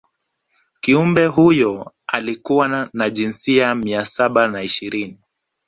kiumbe 0.81 1.25
huyo 1.25 1.91
alikuwa 2.07 2.89
na 2.93 3.09
jinsia 3.09 3.75
mia 3.75 4.05
saba 4.05 4.47
na 4.47 4.61
ishirini 4.63 5.19